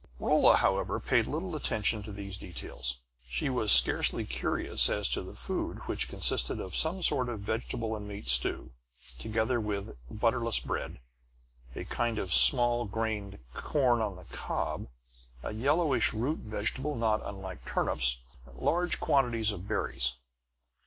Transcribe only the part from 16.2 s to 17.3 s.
vegetable not